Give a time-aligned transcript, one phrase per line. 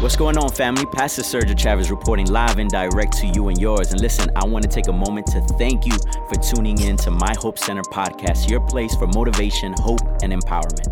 [0.00, 0.86] What's going on, family?
[0.86, 3.90] Pastor Sergio Chavez reporting live and direct to you and yours.
[3.90, 7.10] And listen, I want to take a moment to thank you for tuning in to
[7.10, 10.86] My Hope Center podcast, your place for motivation, hope, and empowerment.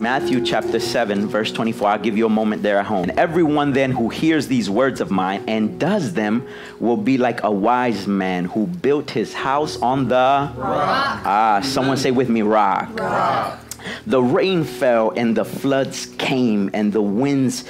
[0.00, 1.88] Matthew chapter 7, verse 24.
[1.88, 3.08] I'll give you a moment there at home.
[3.08, 6.48] And everyone then who hears these words of mine and does them
[6.80, 10.14] will be like a wise man who built his house on the
[10.56, 11.22] rock.
[11.24, 12.98] Ah, someone say with me, rock.
[12.98, 13.69] rock.
[14.06, 17.64] The rain fell and the floods came and the winds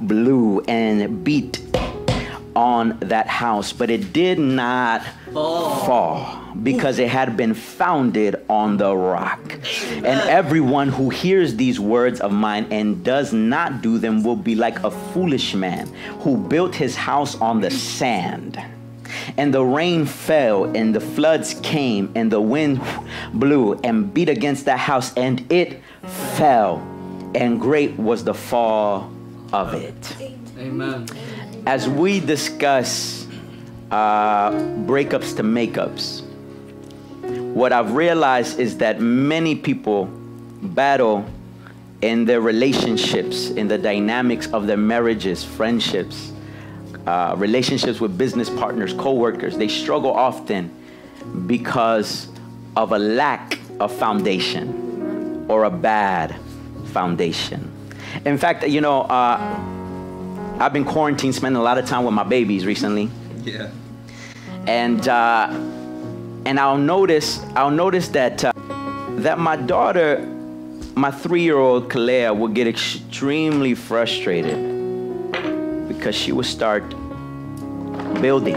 [0.00, 1.60] blew and beat
[2.56, 5.02] on that house, but it did not
[5.32, 5.84] fall.
[5.84, 6.42] fall.
[6.62, 9.40] because it had been founded on the rock.
[9.92, 14.54] And everyone who hears these words of mine and does not do them will be
[14.54, 15.86] like a foolish man
[16.20, 18.58] who built his house on the sand.
[19.36, 22.80] And the rain fell, and the floods came, and the wind
[23.32, 25.80] blew and beat against that house, and it
[26.36, 26.78] fell.
[27.34, 29.10] And great was the fall
[29.52, 30.16] of it.
[30.58, 31.06] Amen.
[31.66, 33.26] As we discuss
[33.90, 36.22] uh, breakups to makeups,
[37.54, 40.06] what I've realized is that many people
[40.62, 41.24] battle
[42.02, 46.32] in their relationships, in the dynamics of their marriages, friendships,
[47.06, 50.70] uh, relationships with business partners, co-workers, they struggle often
[51.46, 52.28] because
[52.76, 56.34] of a lack of foundation or a bad
[56.86, 57.70] foundation.
[58.24, 59.38] In fact, you know, uh,
[60.58, 63.10] I've been quarantined, spending a lot of time with my babies recently.
[63.44, 63.70] Yeah.
[64.66, 65.48] And uh,
[66.44, 68.52] and I'll notice I'll notice that uh,
[69.18, 70.18] that my daughter,
[70.96, 74.75] my three-year-old Kalea, will get extremely frustrated
[76.06, 76.88] because she would start
[78.22, 78.54] building.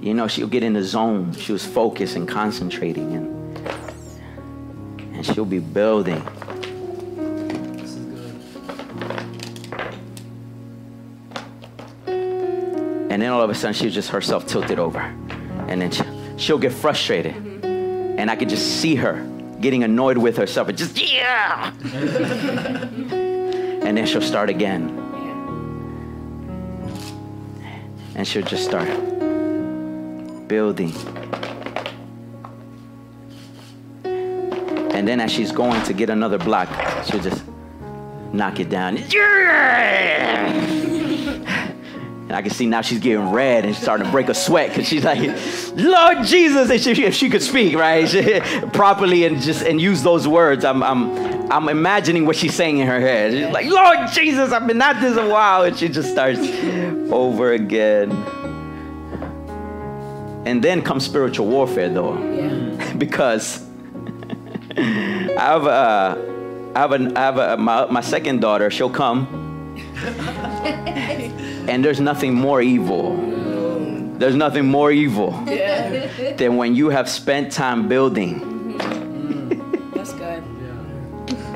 [0.00, 1.34] You know, she'll get in the zone.
[1.34, 3.58] She was focused and concentrating, and
[5.12, 6.22] and she'll be building.
[13.10, 15.00] And then all of a sudden, she's just herself tilted over,
[15.68, 19.22] and then she'll get frustrated, and I could just see her
[19.60, 21.72] getting annoyed with herself and just, yeah!
[23.82, 24.96] and then she'll start again.
[28.14, 28.88] And she'll just start
[30.48, 30.92] building.
[34.92, 36.68] And then as she's going to get another block,
[37.06, 37.42] she'll just
[38.32, 38.98] knock it down.
[39.08, 41.09] Yeah!
[42.30, 44.68] And I can see now she's getting red and she's starting to break a sweat
[44.68, 45.18] because she's like,
[45.74, 48.38] Lord Jesus, and she, if she could speak, right, she,
[48.72, 51.10] properly and just and use those words, I'm, I'm,
[51.50, 53.32] I'm imagining what she's saying in her head.
[53.32, 55.64] She's like, Lord Jesus, I've been at this a while.
[55.64, 56.38] And she just starts
[57.10, 58.12] over again.
[60.46, 62.94] And then comes spiritual warfare, though, yeah.
[62.96, 63.60] because
[64.76, 69.40] I have a, I have a, I have a, my, my second daughter, she'll come
[71.68, 73.16] and there's nothing more evil.
[74.18, 76.34] There's nothing more evil yeah.
[76.36, 78.40] than when you have spent time building.
[78.78, 79.90] Mm-hmm.
[79.94, 80.44] That's good.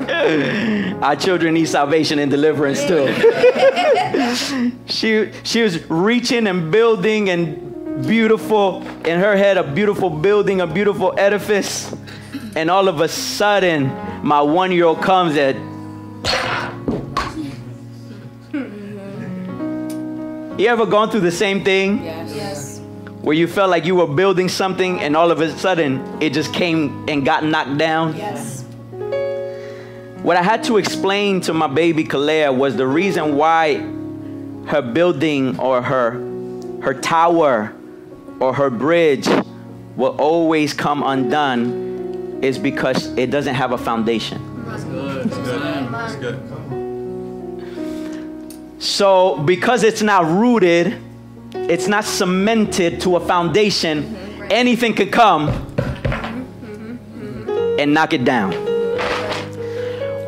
[1.03, 3.05] Our children need salvation and deliverance too.
[4.87, 10.67] she she was reaching and building and beautiful in her head a beautiful building, a
[10.67, 11.95] beautiful edifice.
[12.55, 13.87] And all of a sudden,
[14.23, 15.55] my one year old comes at
[20.57, 22.01] You ever gone through the same thing?
[22.01, 22.33] Yes.
[22.33, 22.79] yes.
[23.21, 26.53] Where you felt like you were building something and all of a sudden it just
[26.53, 28.15] came and got knocked down?
[28.15, 28.63] Yes.
[30.23, 33.79] What I had to explain to my baby Kalea was the reason why
[34.67, 36.11] her building or her
[36.81, 37.75] her tower
[38.39, 39.27] or her bridge
[39.97, 44.65] will always come undone is because it doesn't have a foundation.
[44.65, 45.29] That's good.
[45.29, 45.91] That's good.
[45.91, 46.74] That's good.
[48.85, 51.01] So, because it's not rooted,
[51.53, 54.15] it's not cemented to a foundation,
[54.51, 55.49] anything could come
[57.79, 58.51] and knock it down.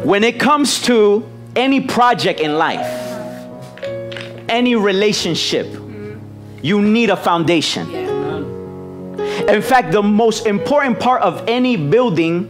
[0.03, 1.23] When it comes to
[1.55, 2.87] any project in life,
[4.49, 5.67] any relationship,
[6.63, 7.87] you need a foundation.
[9.47, 12.49] In fact, the most important part of any building,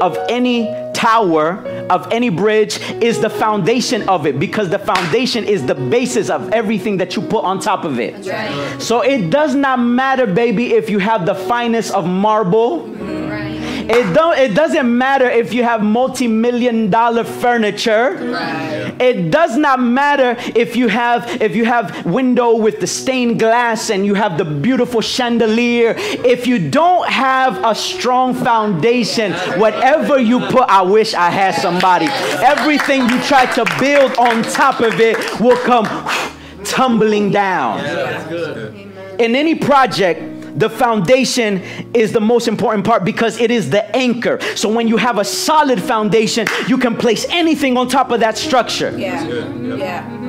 [0.00, 5.64] of any tower, of any bridge is the foundation of it because the foundation is
[5.66, 8.26] the basis of everything that you put on top of it.
[8.26, 8.80] Right.
[8.80, 12.86] So it does not matter, baby, if you have the finest of marble.
[12.88, 13.65] Right.
[13.88, 18.16] It don't it doesn't matter if you have multi-million dollar furniture.
[18.20, 18.94] Right.
[19.00, 23.90] It does not matter if you have if you have window with the stained glass
[23.90, 25.94] and you have the beautiful chandelier.
[25.96, 32.06] If you don't have a strong foundation, whatever you put, I wish I had somebody.
[32.44, 35.86] Everything you try to build on top of it will come
[36.64, 37.82] tumbling down.
[37.82, 39.20] That's.
[39.20, 41.58] In any project, the foundation
[41.94, 44.40] is the most important part because it is the anchor.
[44.56, 48.38] So when you have a solid foundation, you can place anything on top of that
[48.38, 48.96] structure.
[48.96, 49.26] Yeah.
[49.26, 49.66] Good.
[49.68, 49.78] Yep.
[49.78, 50.25] Yeah.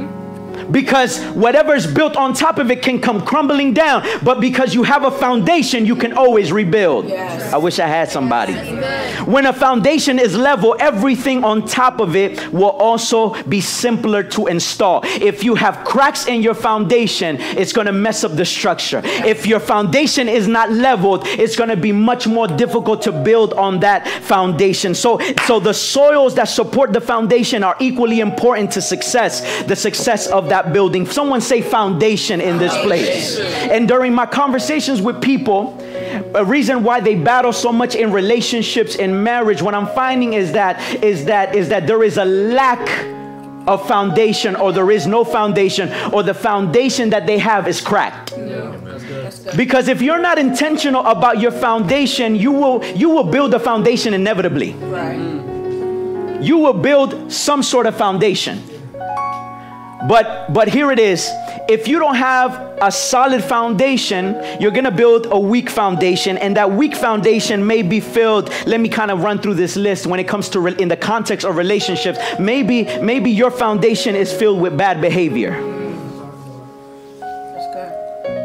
[0.72, 4.06] Because whatever is built on top of it can come crumbling down.
[4.24, 7.08] But because you have a foundation, you can always rebuild.
[7.08, 7.54] Yes.
[7.54, 8.54] I wish I had somebody.
[9.26, 14.48] When a foundation is level, everything on top of it will also be simpler to
[14.48, 15.02] install.
[15.04, 19.02] If you have cracks in your foundation, it's going to mess up the structure.
[19.04, 23.54] If your foundation is not leveled, it's going to be much more difficult to build
[23.54, 24.96] on that foundation.
[24.96, 30.28] So, so the soils that support the foundation are equally important to success, the success
[30.28, 31.06] of that building.
[31.06, 33.40] Someone say foundation in this place.
[33.40, 35.78] And during my conversations with people,
[36.36, 40.52] a reason why they battle so much in relationships in marriage what i'm finding is
[40.54, 43.06] that is that is that there is a lack
[43.68, 48.32] of foundation or there is no foundation or the foundation that they have is cracked
[48.36, 49.56] good.
[49.58, 54.14] because if you're not intentional about your foundation you will you will build a foundation
[54.14, 55.18] inevitably Right.
[56.42, 58.62] you will build some sort of foundation
[60.06, 61.32] but but here it is.
[61.68, 66.56] If you don't have a solid foundation you're going to build a weak foundation and
[66.58, 68.52] that weak foundation may be filled.
[68.66, 70.98] Let me kind of run through this list when it comes to re- in the
[70.98, 72.20] context of relationships.
[72.40, 75.52] Maybe maybe your foundation is filled with bad behavior.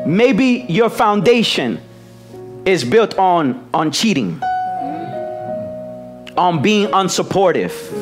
[0.07, 1.81] Maybe your foundation
[2.65, 4.41] is built on on cheating
[6.37, 8.02] on being unsupportive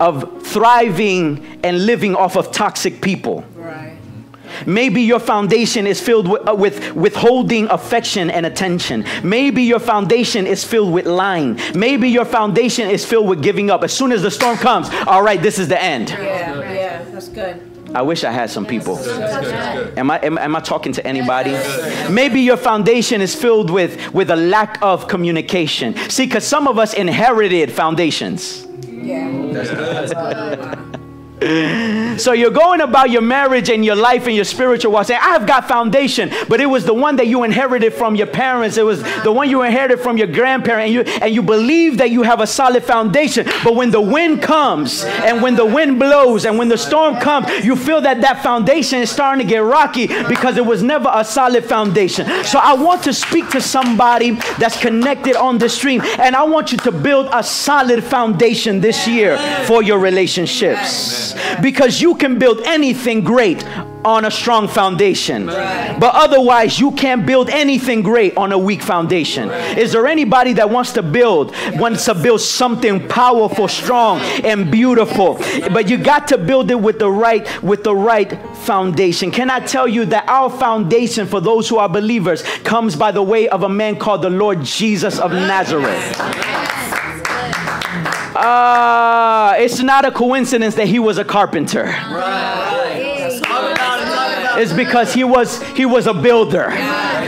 [0.00, 3.96] of thriving and living off of toxic people Right.
[4.66, 9.04] Maybe your foundation is filled with, uh, with withholding affection and attention.
[9.22, 11.58] Maybe your foundation is filled with lying.
[11.74, 13.82] Maybe your foundation is filled with giving up.
[13.82, 16.10] As soon as the storm comes, all right, this is the end.
[16.10, 16.72] Yeah.
[16.72, 17.04] Yeah.
[17.10, 17.70] That's good.
[17.94, 18.96] I wish I had some people.
[18.96, 19.20] That's good.
[19.20, 19.98] That's good.
[19.98, 21.52] Am I, am, am I talking to anybody?
[22.10, 25.94] Maybe your foundation is filled with, with a lack of communication.
[26.10, 28.66] See, because some of us inherited foundations.
[29.04, 29.52] Yeah.
[29.52, 30.16] That's good.
[30.16, 31.03] Oh,
[32.18, 35.46] So you're going about your marriage and your life and your spiritual walk saying, I've
[35.46, 38.76] got foundation, but it was the one that you inherited from your parents.
[38.76, 42.10] It was the one you inherited from your grandparent, and you and you believe that
[42.10, 43.46] you have a solid foundation.
[43.62, 47.48] But when the wind comes and when the wind blows and when the storm comes,
[47.64, 51.24] you feel that that foundation is starting to get rocky because it was never a
[51.24, 52.26] solid foundation.
[52.44, 56.72] So I want to speak to somebody that's connected on the stream, and I want
[56.72, 59.36] you to build a solid foundation this year
[59.66, 63.64] for your relationships because you can build anything great
[64.04, 65.46] on a strong foundation.
[65.46, 69.50] But otherwise, you can't build anything great on a weak foundation.
[69.78, 75.34] Is there anybody that wants to build, wants to build something powerful, strong, and beautiful?
[75.72, 79.30] But you got to build it with the right, with the right foundation.
[79.30, 83.22] Can I tell you that our foundation for those who are believers comes by the
[83.22, 86.93] way of a man called the Lord Jesus of Nazareth?
[88.46, 91.84] Ah, it's not a coincidence that he was a carpenter.
[91.84, 93.40] Right.
[94.56, 96.68] It's because he was he was a builder.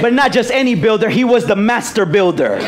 [0.01, 2.59] But not just any builder, he was the master builder.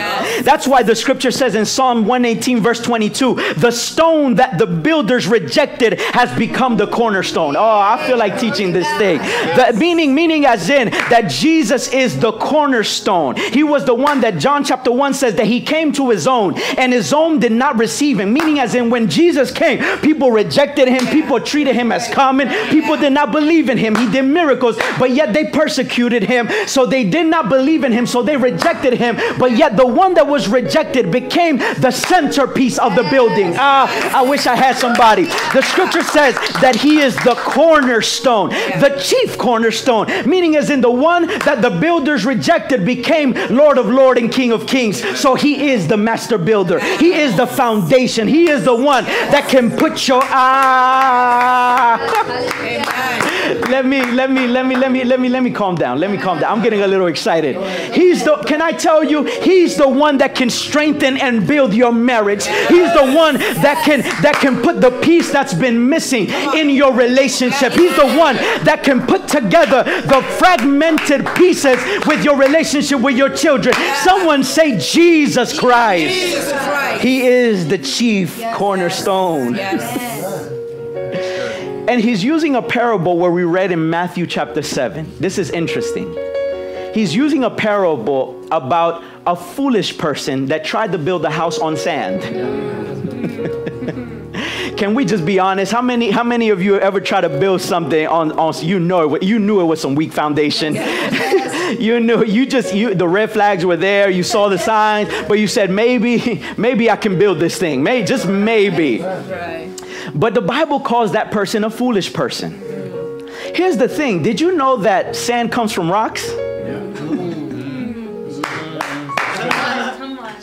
[0.42, 5.26] That's why the scripture says in Psalm 118 verse 22, the stone that the builders
[5.26, 7.56] rejected has become the cornerstone.
[7.56, 9.18] Oh, I feel like teaching this thing.
[9.18, 13.36] The meaning meaning as in that Jesus is the cornerstone.
[13.36, 16.58] He was the one that John chapter 1 says that he came to his own
[16.76, 18.32] and his own did not receive him.
[18.32, 22.96] Meaning as in when Jesus came, people rejected him, people treated him as common, people
[22.96, 23.94] did not believe in him.
[23.94, 26.48] He did miracles, but yet they persecuted him.
[26.66, 29.16] So they did not believe in him, so they rejected him.
[29.38, 33.54] But yet the one that was rejected became the centerpiece of the building.
[33.56, 35.24] Ah, I wish I had somebody.
[35.24, 40.90] The scripture says that he is the cornerstone, the chief cornerstone, meaning as in the
[40.90, 45.02] one that the builders rejected became Lord of Lord and King of Kings.
[45.18, 46.80] So he is the master builder.
[46.98, 48.28] He is the foundation.
[48.28, 51.98] He is the one that can put your ah.
[53.68, 56.00] Let me let me let me let me let me let me calm down.
[56.00, 56.56] Let me calm down.
[56.56, 57.56] I'm getting a little excited.
[57.94, 61.92] He's the can I tell you, he's the one that can strengthen and build your
[61.92, 62.46] marriage.
[62.46, 66.92] He's the one that can that can put the piece that's been missing in your
[66.92, 67.72] relationship.
[67.72, 73.30] He's the one that can put together the fragmented pieces with your relationship with your
[73.30, 73.74] children.
[74.02, 76.14] Someone say Jesus Christ.
[76.14, 77.02] Jesus Christ.
[77.02, 79.54] He is the chief cornerstone.
[79.54, 80.37] Yes.
[81.88, 85.10] And he's using a parable where we read in Matthew chapter 7.
[85.18, 86.14] This is interesting.
[86.92, 91.78] He's using a parable about a foolish person that tried to build a house on
[91.78, 92.20] sand.
[94.76, 95.72] Can we just be honest?
[95.72, 99.14] How many how many of you ever try to build something on, on you know
[99.14, 100.74] it, you knew it was some weak foundation.
[101.80, 105.38] you knew you just you the red flags were there, you saw the signs, but
[105.38, 107.82] you said maybe maybe I can build this thing.
[107.82, 109.00] Maybe just maybe.
[109.00, 109.77] Right.
[110.14, 112.60] But the Bible calls that person a foolish person.
[113.54, 116.28] Here's the thing did you know that sand comes from rocks?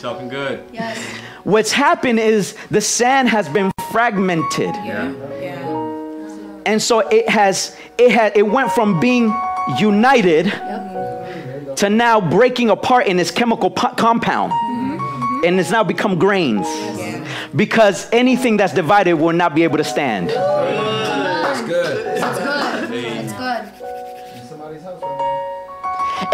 [0.00, 0.62] Talking good.
[0.72, 0.98] Yes.
[1.44, 4.74] What's happened is the sand has been fragmented.
[4.84, 5.12] Yeah.
[5.40, 6.62] Yeah.
[6.66, 9.34] And so it has it had it went from being
[9.78, 11.76] united Yep.
[11.76, 14.52] to now breaking apart in its chemical po- compound.
[14.52, 15.44] Mm-hmm.
[15.44, 16.66] And it's now become grains.
[17.56, 20.28] Because anything that's divided will not be able to stand.
[20.28, 22.06] That's good.
[22.18, 22.92] That's good.
[23.28, 23.72] That's good.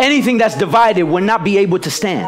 [0.00, 2.26] Anything that's divided will not be able to stand.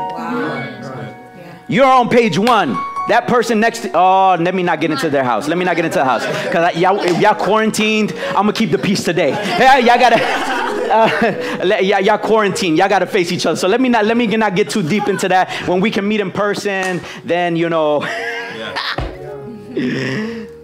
[1.68, 2.76] You're on page one.
[3.08, 5.46] That person next to, oh, let me not get into their house.
[5.48, 6.24] Let me not get into the house.
[6.44, 9.30] Because y'all, y'all quarantined, I'm going to keep the peace today.
[9.30, 10.22] Yeah, y'all got to,
[11.60, 12.78] uh, let- y'all, y'all quarantined.
[12.78, 13.56] Y'all got to face each other.
[13.56, 15.50] So let me not, let me not get too deep into that.
[15.68, 18.40] When we can meet in person, then, you know, Yeah.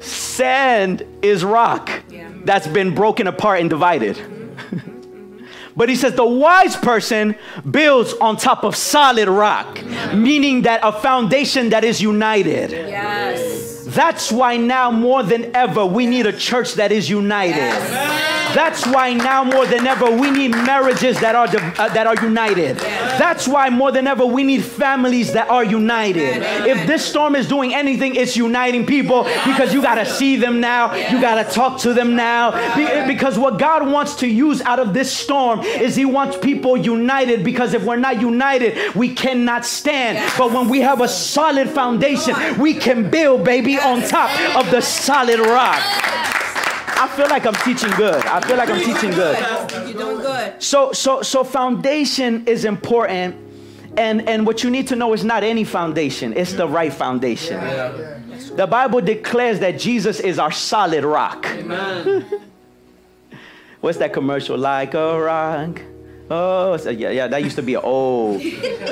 [0.00, 1.90] sand is rock
[2.44, 4.18] that's been broken apart and divided.
[5.76, 7.36] But he says the wise person
[7.70, 12.72] builds on top of solid rock, meaning that a foundation that is united.
[12.72, 13.84] Yes.
[13.86, 18.09] That's why now more than ever we need a church that is united.
[18.54, 22.76] That's why now more than ever we need marriages that are uh, that are united.
[22.76, 26.42] That's why more than ever we need families that are united.
[26.66, 30.60] If this storm is doing anything, it's uniting people because you got to see them
[30.60, 30.94] now.
[30.94, 32.52] You got to talk to them now.
[32.76, 36.76] Be- because what God wants to use out of this storm is He wants people
[36.76, 37.44] united.
[37.44, 40.18] Because if we're not united, we cannot stand.
[40.38, 44.80] But when we have a solid foundation, we can build, baby, on top of the
[44.80, 45.80] solid rock.
[47.00, 48.22] I feel like I'm teaching good.
[48.26, 49.38] I feel like I'm teaching good.
[49.88, 50.62] You're doing good.
[50.62, 53.36] So so so foundation is important.
[53.96, 57.58] And and what you need to know is not any foundation, it's the right foundation.
[58.54, 61.46] The Bible declares that Jesus is our solid rock.
[63.80, 64.58] What's that commercial?
[64.58, 65.80] Like a rock.
[66.32, 68.40] Oh, so yeah, yeah, that used to be an old.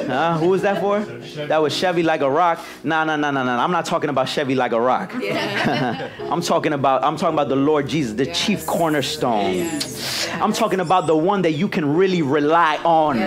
[0.09, 0.39] Huh?
[0.39, 1.01] Who was that for?
[1.49, 2.65] That was Chevy like a rock.
[2.83, 3.51] No, no, no, no, no.
[3.51, 5.13] I'm not talking about Chevy like a rock.
[5.15, 9.69] I'm talking about I'm talking about the Lord Jesus, the chief cornerstone.
[10.33, 13.19] I'm talking about the one that you can really rely on.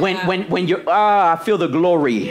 [0.00, 2.28] When when when you ah, I feel the glory.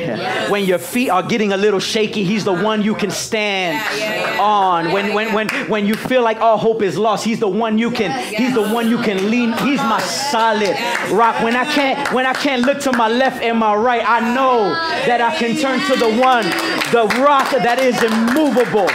[0.48, 4.94] When your feet are getting a little shaky, he's the one you can stand on.
[4.94, 7.92] When when when when you feel like all hope is lost, he's the one you
[7.92, 9.52] can he's the one you can lean.
[9.58, 10.63] He's my solid
[11.12, 11.42] rock.
[11.44, 14.70] When I can't when I can't look to my left and my right, I know
[15.08, 16.44] that I can turn to the one,
[16.92, 18.88] the rock that is immovable.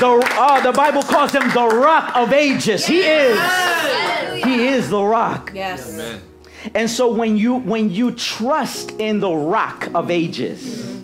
[0.00, 2.86] The oh, the Bible calls him the rock of ages.
[2.86, 3.38] He is.
[4.44, 5.52] He is the rock.
[5.54, 5.94] Yes.
[5.94, 6.20] Amen.
[6.74, 11.02] And so when you when you trust in the rock of ages,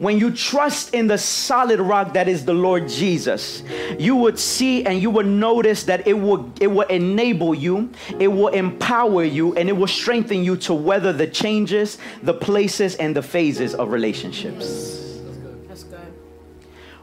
[0.00, 3.62] when you trust in the solid rock that is the Lord Jesus,
[3.98, 8.28] you would see and you would notice that it will it will enable you, it
[8.28, 13.14] will empower you, and it will strengthen you to weather the changes, the places, and
[13.14, 15.18] the phases of relationships.
[15.68, 16.14] That's good.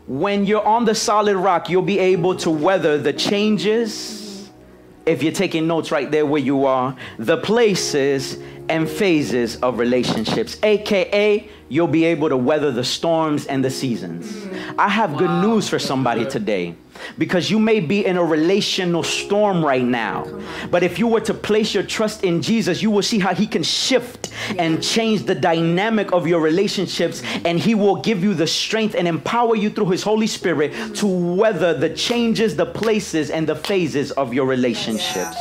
[0.07, 4.49] When you're on the solid rock, you'll be able to weather the changes.
[5.05, 10.57] If you're taking notes right there where you are, the places and phases of relationships,
[10.63, 14.47] aka you'll be able to weather the storms and the seasons.
[14.77, 16.75] I have good news for somebody today
[17.17, 20.25] because you may be in a relational storm right now.
[20.71, 23.47] But if you were to place your trust in Jesus, you will see how He
[23.47, 28.47] can shift and change the dynamic of your relationships, and He will give you the
[28.47, 33.47] strength and empower you through His Holy Spirit to weather the changes, the places, and
[33.47, 35.35] the phases of your relationships.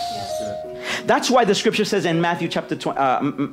[1.07, 2.93] That's why the scripture says in Matthew chapter uh,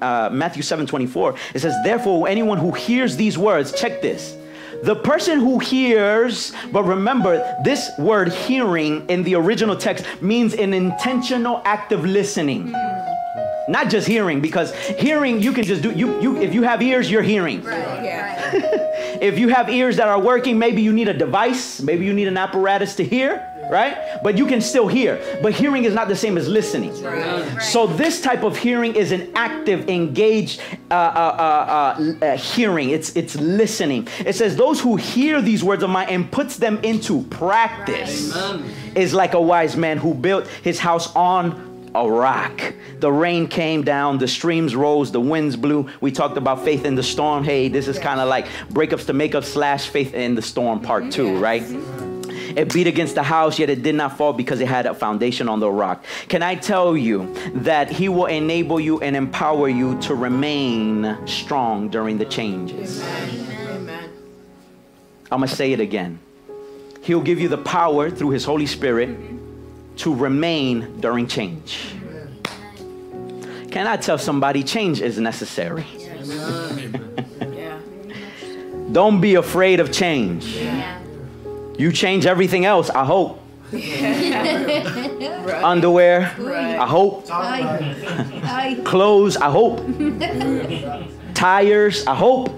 [0.01, 4.35] uh, Matthew 7 24, it says, Therefore, anyone who hears these words, check this,
[4.83, 10.73] The person who hears, but remember, this word hearing in the original text means an
[10.73, 12.71] intentional active listening.
[13.69, 17.09] Not just hearing, because hearing you can just do you you if you have ears,
[17.09, 17.63] you're hearing.
[17.63, 18.79] Yeah.
[19.21, 22.27] If you have ears that are working, maybe you need a device, maybe you need
[22.27, 24.21] an apparatus to hear, right?
[24.23, 25.19] But you can still hear.
[25.41, 26.93] But hearing is not the same as listening.
[27.59, 30.61] So this type of hearing is an active, engaged
[30.91, 32.91] uh, uh, uh, uh, hearing.
[32.91, 34.07] It's it's listening.
[34.25, 38.37] It says those who hear these words of mine and puts them into practice
[38.95, 42.73] is like a wise man who built his house on a rock.
[42.99, 45.89] The rain came down, the streams rose, the winds blew.
[46.01, 47.43] We talked about faith in the storm.
[47.43, 51.11] Hey, this is kind of like breakups to makeup slash faith in the storm part
[51.11, 51.63] two, right?
[52.55, 55.49] It beat against the house, yet it did not fall because it had a foundation
[55.49, 56.05] on the rock.
[56.27, 61.89] Can I tell you that He will enable you and empower you to remain strong
[61.89, 63.01] during the changes?
[63.03, 64.09] Amen.
[65.31, 66.19] I'm going to say it again.
[67.01, 69.17] He'll give you the power through His Holy Spirit
[69.97, 71.95] to remain during change.
[73.71, 75.85] Can I tell somebody change is necessary?
[77.53, 77.79] Yeah.
[78.91, 80.45] Don't be afraid of change.
[80.45, 81.02] Yeah.
[81.77, 83.39] You change everything else, I hope.
[83.71, 83.83] Right.
[85.63, 86.77] Underwear, Right.
[86.77, 87.25] I hope.
[88.85, 89.79] Clothes, I hope.
[91.33, 92.49] Tires, I hope.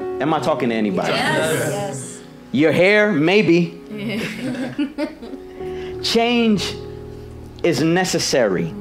[0.00, 1.12] Am I talking to anybody?
[1.12, 2.20] Yes.
[2.52, 3.76] Your hair, maybe.
[6.02, 6.74] Change
[7.62, 8.74] is necessary.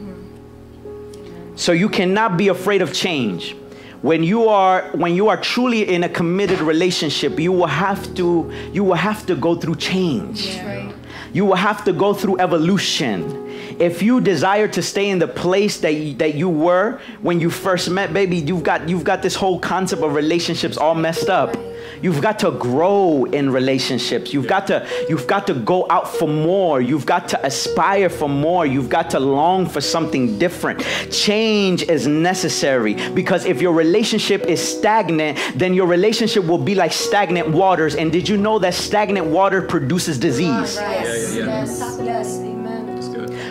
[1.56, 3.56] So you cannot be afraid of change.
[4.02, 8.52] When you are when you are truly in a committed relationship, you will have to
[8.72, 10.58] you will have to go through change.
[10.58, 10.94] Right.
[11.34, 13.49] You will have to go through evolution.
[13.80, 17.50] If you desire to stay in the place that you, that you were when you
[17.50, 21.56] first met, baby, you've got you've got this whole concept of relationships all messed up.
[22.02, 24.34] You've got to grow in relationships.
[24.34, 26.82] You've got to you've got to go out for more.
[26.82, 28.66] You've got to aspire for more.
[28.66, 30.86] You've got to long for something different.
[31.12, 36.92] Change is necessary because if your relationship is stagnant, then your relationship will be like
[36.92, 37.96] stagnant waters.
[37.96, 40.76] And did you know that stagnant water produces disease?
[40.76, 41.36] Yes.
[41.36, 41.62] yeah, yeah.
[41.62, 42.00] Yes.
[42.02, 42.59] Yes.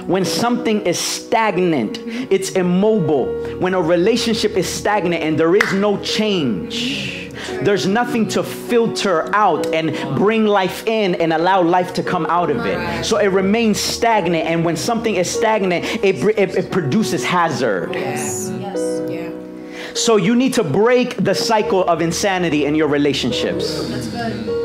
[0.08, 1.98] When something is stagnant,
[2.32, 3.26] it's immobile.
[3.58, 9.66] When a relationship is stagnant and there is no change, there's nothing to filter out
[9.74, 13.04] and bring life in and allow life to come out of it.
[13.04, 14.46] So it remains stagnant.
[14.46, 17.92] And when something is stagnant, it, it, it produces hazard.
[19.94, 23.86] So you need to break the cycle of insanity in your relationships.
[23.90, 24.57] That's good.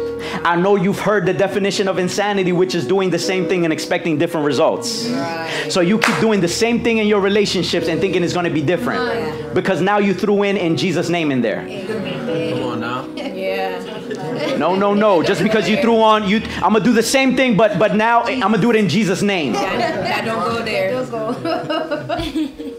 [0.45, 3.73] I know you've heard the definition of insanity, which is doing the same thing and
[3.73, 5.07] expecting different results.
[5.07, 5.67] Right.
[5.69, 8.51] So you keep doing the same thing in your relationships and thinking it's going to
[8.51, 11.61] be different because now you threw in in Jesus' name in there.
[11.65, 13.07] Come on now.
[13.15, 14.57] Yeah.
[14.57, 15.23] No, no, no.
[15.23, 18.23] Just because you threw on, you I'm gonna do the same thing, but but now
[18.23, 19.53] I'm gonna do it in Jesus' name.
[19.53, 20.91] That, that don't go there.
[20.91, 21.09] Don't
[21.43, 22.69] go.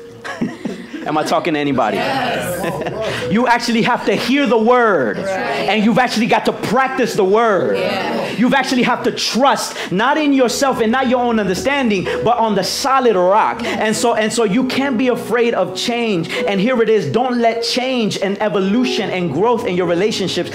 [1.06, 1.96] Am I talking to anybody?
[3.30, 7.76] you actually have to hear the word, and you've actually got to practice the word.
[7.76, 8.30] Yeah.
[8.32, 12.54] You've actually have to trust not in yourself and not your own understanding, but on
[12.54, 13.62] the solid rock.
[13.64, 16.30] And so and so you can't be afraid of change.
[16.30, 20.50] And here it is: don't let change and evolution and growth in your relationships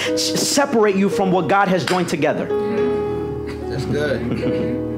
[0.49, 2.47] separate you from what God has joined together.
[3.69, 4.85] That's good.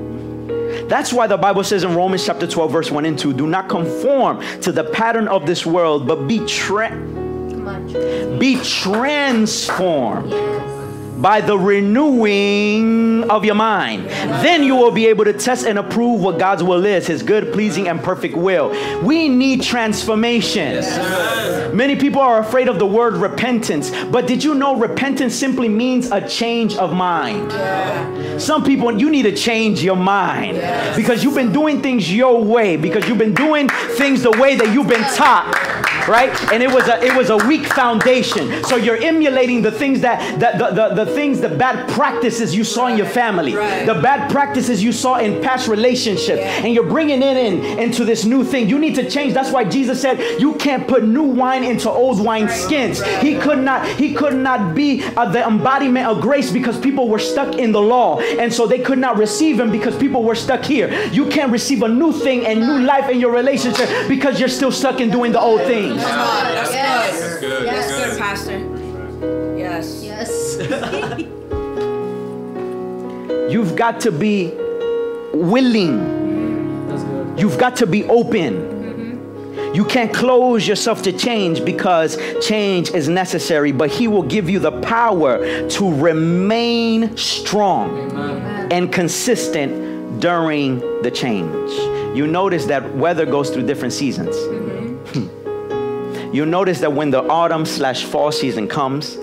[0.91, 3.69] That's why the Bible says in Romans chapter 12, verse 1 and 2 do not
[3.69, 8.37] conform to the pattern of this world, but be, tra- on.
[8.37, 10.80] be transformed Yes.
[11.21, 14.05] By the renewing of your mind.
[14.43, 17.53] Then you will be able to test and approve what God's will is, his good,
[17.53, 18.69] pleasing, and perfect will.
[19.03, 20.83] We need transformation.
[21.75, 26.11] Many people are afraid of the word repentance, but did you know repentance simply means
[26.11, 27.51] a change of mind?
[28.41, 30.55] Some people, you need to change your mind
[30.95, 34.73] because you've been doing things your way, because you've been doing things the way that
[34.73, 35.47] you've been taught,
[36.07, 36.35] right?
[36.51, 38.63] And it was a it was a weak foundation.
[38.63, 42.63] So you're emulating the things that, that the, the, the things, the bad practices you
[42.63, 43.85] saw in your family, Right.
[43.85, 46.63] the bad practices you saw in past relationships, Yeah.
[46.63, 48.69] and you're bringing it in into this new thing.
[48.69, 49.33] You need to change.
[49.33, 53.01] That's why Jesus said you can't put new wine into old wine skins.
[53.21, 53.85] He could not.
[53.85, 57.81] He could not be uh, the embodiment of grace because people were stuck in the
[57.81, 60.87] law, and so they could not receive him because people were stuck here.
[61.11, 64.71] You can't receive a new thing and new life in your relationship because you're still
[64.71, 66.01] stuck in doing the old things.
[66.03, 66.43] Come on.
[66.55, 67.19] That's Yes.
[67.21, 67.41] good.
[67.41, 67.65] Good.
[67.67, 68.09] That's Yes.
[68.09, 68.80] good, Pastor.
[69.57, 70.03] Yes.
[70.03, 70.57] Yes.
[73.51, 74.53] You've got to be
[75.33, 76.21] willing.
[77.37, 78.53] You've got to be open.
[78.53, 79.75] Mm-hmm.
[79.75, 84.59] You can't close yourself to change because change is necessary, but He will give you
[84.59, 88.11] the power to remain strong
[88.71, 91.71] and consistent during the change.
[92.15, 94.35] You notice that weather goes through different seasons.
[94.35, 94.70] Mm-hmm.
[96.33, 99.15] You notice that when the autumn slash fall season comes,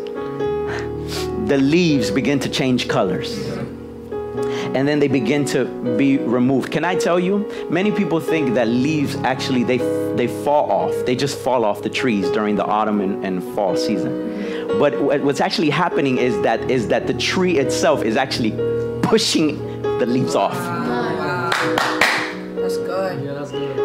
[1.49, 3.59] the leaves begin to change colors
[4.75, 5.65] and then they begin to
[5.97, 6.71] be removed.
[6.71, 7.51] Can I tell you?
[7.71, 9.79] Many people think that leaves actually they
[10.17, 11.07] they fall off.
[11.07, 14.69] They just fall off the trees during the autumn and, and fall season.
[14.79, 18.53] But what's actually happening is that is that the tree itself is actually
[19.03, 20.88] pushing the leaves off.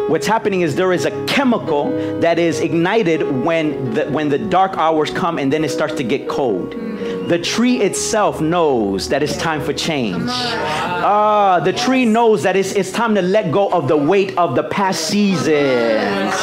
[0.08, 4.76] What's happening is there is a chemical that is ignited when the, when the dark
[4.76, 6.74] hours come and then it starts to get cold
[7.28, 10.28] the tree itself knows that it's time for change.
[10.28, 14.54] Ah, the tree knows that it's, it's time to let go of the weight of
[14.54, 16.34] the past seasons.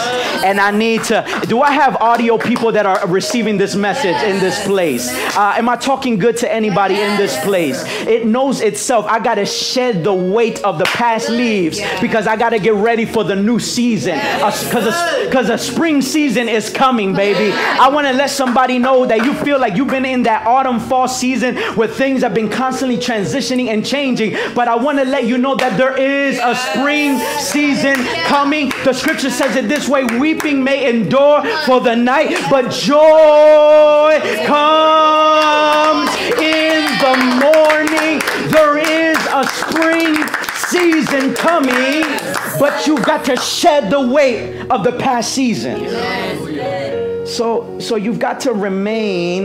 [0.44, 1.26] And I need to.
[1.48, 5.10] Do I have audio people that are receiving this message in this place?
[5.36, 7.84] Uh, am I talking good to anybody in this place?
[8.08, 9.06] It knows itself.
[9.06, 12.74] I got to shed the weight of the past leaves because I got to get
[12.74, 14.16] ready for the new season.
[14.16, 17.52] Because a spring season is coming, baby.
[17.56, 20.80] I want to let somebody know that you feel like you've been in that autumn
[20.80, 24.36] fall season where things have been constantly transitioning and changing.
[24.56, 28.72] But I want to let you know that there is a spring season coming.
[28.84, 36.10] The scripture says it this way weeping may endure for the night, but joy comes
[36.40, 38.22] in the morning.
[38.50, 40.16] There is a spring
[40.70, 42.04] season coming,
[42.60, 45.86] but you've got to shed the weight of the past season.
[47.28, 49.44] So, so you've got to remain.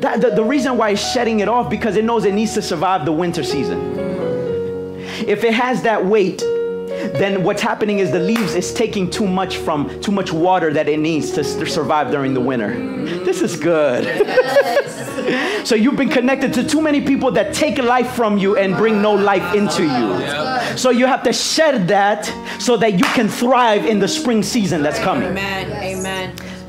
[0.00, 2.62] That, the, the reason why it's shedding it off because it knows it needs to
[2.62, 3.94] survive the winter season.
[5.26, 6.42] If it has that weight,
[7.14, 10.88] then what's happening is the leaves is taking too much from too much water that
[10.88, 12.74] it needs to, to survive during the winter.
[13.24, 14.04] This is good.
[15.66, 19.02] so you've been connected to too many people that take life from you and bring
[19.02, 20.76] no life into you.
[20.76, 22.24] So you have to shed that
[22.60, 25.28] so that you can thrive in the spring season that's coming.
[25.28, 25.72] Amen.
[25.72, 25.95] Amen.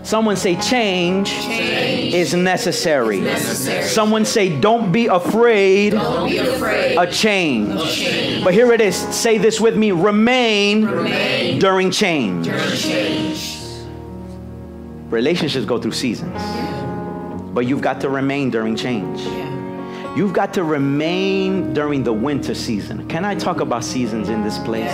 [0.07, 3.19] Someone say change, Change is necessary.
[3.19, 3.83] necessary.
[3.83, 6.97] Someone say don't be afraid Don't be afraid.
[6.97, 7.77] of change.
[7.93, 8.41] change.
[8.41, 8.95] But here it is.
[8.95, 9.91] Say this with me.
[9.91, 12.45] Remain, Remain during change.
[12.45, 13.59] during change.
[15.09, 16.41] Relationships go through seasons.
[17.53, 19.19] But you've got to remain during change.
[20.17, 23.05] You've got to remain during the winter season.
[23.09, 24.89] Can I talk about seasons in this place?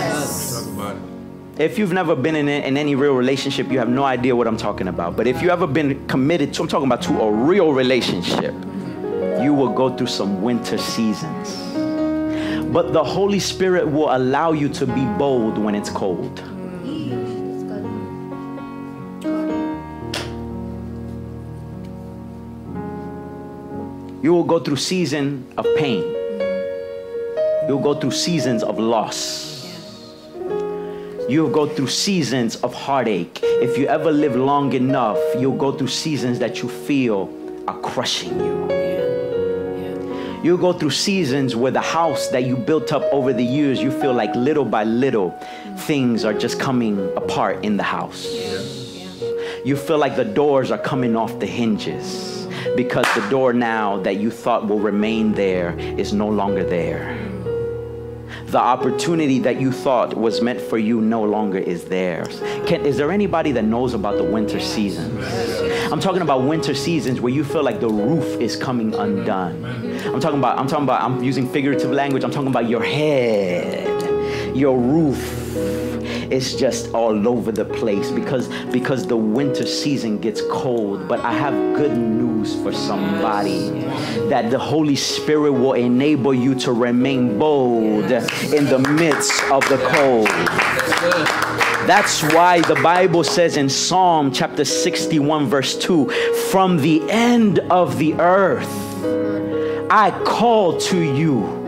[0.66, 1.13] It.
[1.56, 4.56] If you've never been in, in any real relationship, you have no idea what I'm
[4.56, 5.16] talking about.
[5.16, 8.52] But if you ever been committed to, I'm talking about to a real relationship,
[9.40, 11.56] you will go through some winter seasons.
[12.72, 16.40] But the Holy Spirit will allow you to be bold when it's cold.
[24.24, 26.02] You will go through season of pain.
[27.68, 29.53] You'll go through seasons of loss.
[31.26, 33.40] You'll go through seasons of heartache.
[33.42, 37.32] If you ever live long enough, you'll go through seasons that you feel
[37.66, 38.64] are crushing you.
[40.42, 43.90] You'll go through seasons where the house that you built up over the years, you
[43.90, 45.30] feel like little by little
[45.86, 48.26] things are just coming apart in the house.
[49.64, 54.16] You feel like the doors are coming off the hinges because the door now that
[54.16, 57.23] you thought will remain there is no longer there.
[58.54, 62.38] The opportunity that you thought was meant for you no longer is theirs.
[62.68, 65.12] Can, is there anybody that knows about the winter seasons?
[65.90, 69.64] I'm talking about winter seasons where you feel like the roof is coming undone.
[70.06, 72.22] I'm talking about, I'm talking about, I'm using figurative language.
[72.22, 75.18] I'm talking about your head, your roof
[76.30, 81.08] is just all over the place because because the winter season gets cold.
[81.08, 83.70] But i have good news for somebody
[84.28, 89.78] that the holy spirit will enable you to remain bold in the midst of the
[89.92, 90.28] cold.
[91.86, 96.08] That's why the Bible says in Psalm chapter 61, verse 2
[96.50, 98.70] From the end of the earth,
[99.90, 101.62] I call to you.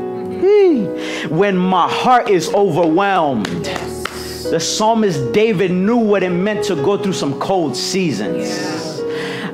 [1.28, 3.66] When my heart is overwhelmed,
[4.50, 8.85] the psalmist David knew what it meant to go through some cold seasons.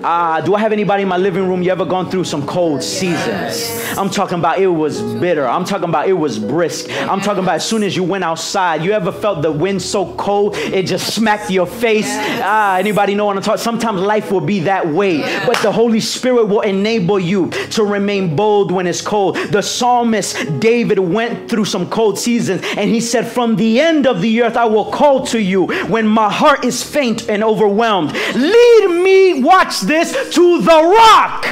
[0.05, 1.62] Ah, do I have anybody in my living room?
[1.62, 3.71] You ever gone through some cold seasons?
[3.97, 5.47] I'm talking about it was bitter.
[5.47, 6.91] I'm talking about it was brisk.
[6.91, 10.12] I'm talking about as soon as you went outside, you ever felt the wind so
[10.17, 12.07] cold it just smacked your face?
[12.09, 13.62] Ah, anybody know what I'm talking?
[13.62, 18.35] Sometimes life will be that way, but the Holy Spirit will enable you to remain
[18.35, 19.37] bold when it's cold.
[19.37, 24.21] The psalmist David went through some cold seasons and he said, From the end of
[24.21, 28.12] the earth I will call to you when my heart is faint and overwhelmed.
[28.35, 31.44] Lead me, watch this, to the rock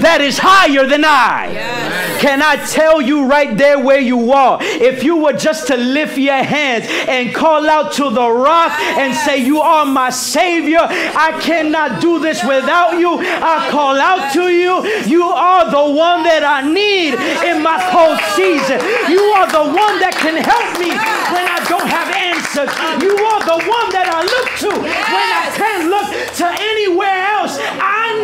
[0.00, 2.16] that is higher than I.
[2.20, 4.58] Can I tell you right there where you are?
[4.62, 9.14] If you were just to lift your hands and call out to the rock and
[9.14, 13.18] say, You are my Savior, I cannot do this without you.
[13.20, 14.86] I call out to you.
[15.04, 18.80] You are the one that I need in my cold season.
[19.10, 20.90] You are the one that can help me
[21.34, 22.70] when I don't have answers.
[23.02, 26.08] You are the one that I look to when I can't look
[26.40, 27.55] to anywhere else.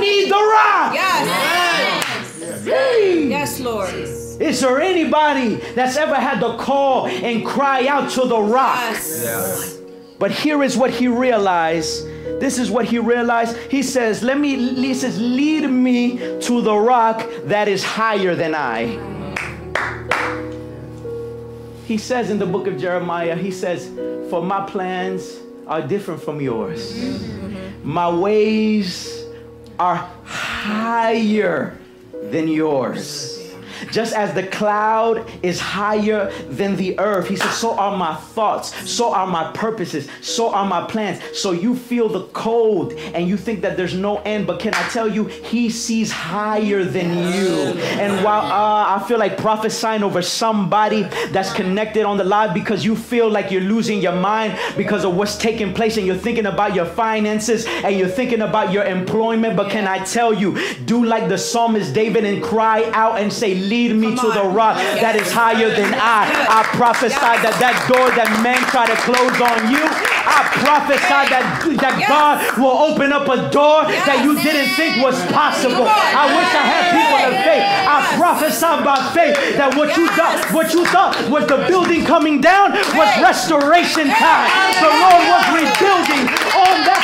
[0.03, 0.95] I need the rock.
[0.95, 2.65] Yes.
[2.65, 3.29] Hey.
[3.29, 3.95] Yes, Lord.
[3.95, 8.95] Is there anybody that's ever had to call and cry out to the rock?
[8.95, 9.79] Yes.
[10.19, 12.07] But here is what he realized.
[12.41, 13.57] This is what he realized.
[13.71, 18.55] He says, Let me, he says, lead me to the rock that is higher than
[18.57, 18.99] I.
[21.87, 23.89] He says in the book of Jeremiah, he says,
[24.31, 25.39] For my plans
[25.69, 26.93] are different from yours.
[26.93, 27.89] Mm-hmm.
[27.89, 29.22] My ways
[29.79, 31.77] are higher
[32.13, 33.42] than yours.
[33.91, 38.91] Just as the cloud is higher than the earth, he says, so are my thoughts,
[38.91, 41.21] so are my purposes, so are my plans.
[41.35, 44.89] So you feel the cold and you think that there's no end, but can I
[44.89, 47.81] tell you, he sees higher than you.
[47.99, 52.85] And while uh, I feel like prophesying over somebody that's connected on the live because
[52.85, 56.47] you feel like you're losing your mind because of what's taking place and you're thinking
[56.47, 61.05] about your finances and you're thinking about your employment, but can I tell you, do
[61.05, 65.17] like the psalmist David and cry out and say, Lead me to the rock that
[65.17, 66.29] is higher than I.
[66.29, 71.65] I prophesy that that door that men try to close on you, I prophesy that,
[71.81, 75.89] that God will open up a door that you didn't think was possible.
[75.89, 77.65] I wish I had people of faith.
[77.65, 82.45] I prophesy by faith that what you thought, what you thought was the building coming
[82.45, 84.53] down was restoration time.
[84.85, 86.29] The Lord was rebuilding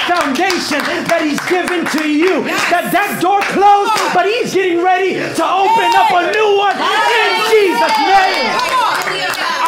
[0.09, 0.81] foundation
[1.13, 2.49] that He's given to you.
[2.73, 7.31] That that door closed, but He's getting ready to open up a new one in
[7.53, 8.49] Jesus' name.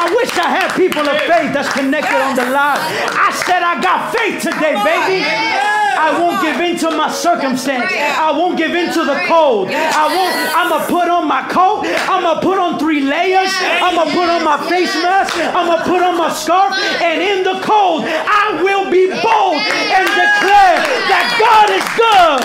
[0.01, 2.81] I wish I had people of faith that's connected on the line.
[3.13, 5.80] I said I got faith today, baby.
[5.99, 7.93] I won't give in to my circumstance.
[7.93, 9.69] I won't give in to the cold.
[9.71, 10.35] I won't.
[10.57, 11.87] I'm gonna put on my coat.
[12.09, 13.51] I'm gonna put on three layers.
[13.83, 15.37] I'm gonna put on my face mask.
[15.37, 16.75] I'm gonna put on my scarf.
[17.03, 20.79] And in the cold, I will be bold and declare
[21.11, 22.41] that God is good.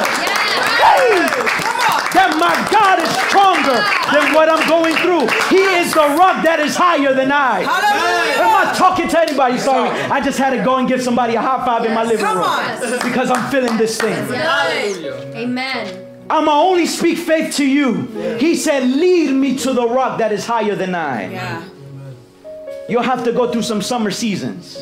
[0.81, 1.74] Hey!
[2.15, 3.78] That my God is stronger
[4.15, 5.28] than what I'm going through.
[5.51, 7.62] He is the rock that is higher than I.
[7.62, 9.58] Am I talking to anybody?
[9.58, 12.25] Sorry, I just had to go and give somebody a high five in my living
[12.25, 12.99] Come room on.
[13.04, 14.13] because I'm feeling this thing.
[15.36, 16.01] Amen.
[16.30, 18.04] I'ma only speak faith to you.
[18.39, 21.32] He said, Lead me to the rock that is higher than I.
[21.32, 21.63] Yeah.
[22.89, 24.78] You'll have to go through some summer seasons.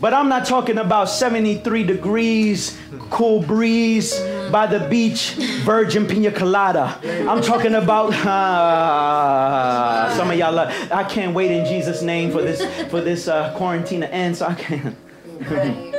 [0.00, 2.78] But I'm not talking about 73 degrees,
[3.10, 4.14] cool breeze
[4.50, 5.34] by the beach,
[5.64, 6.98] virgin pina colada.
[7.28, 10.58] I'm talking about ah, some of y'all.
[10.58, 14.36] Are, I can't wait in Jesus' name for this for this uh, quarantine to end.
[14.36, 14.96] So I can.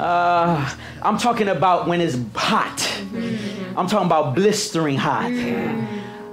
[0.00, 2.90] Uh, I'm talking about when it's hot.
[3.76, 5.30] I'm talking about blistering hot.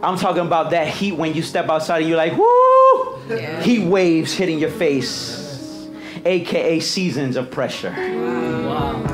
[0.01, 3.59] I'm talking about that heat when you step outside and you're like, whoo!
[3.61, 5.87] Heat waves hitting your face,
[6.25, 7.93] aka seasons of pressure.
[7.93, 9.08] Good.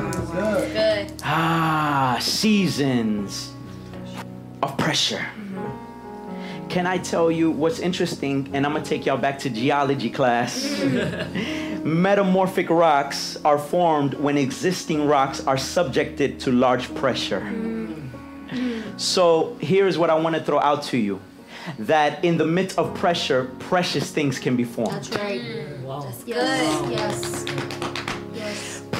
[1.38, 3.52] Ah, seasons
[4.62, 5.22] of pressure.
[6.70, 8.48] Can I tell you what's interesting?
[8.54, 10.64] And I'm gonna take y'all back to geology class.
[11.84, 17.44] Metamorphic rocks are formed when existing rocks are subjected to large pressure.
[18.96, 21.20] So here's what I want to throw out to you
[21.78, 24.92] that in the midst of pressure, precious things can be formed.
[24.92, 25.42] That's right.
[25.86, 26.34] That's good.
[26.34, 27.44] Yes.
[27.46, 27.85] Yes.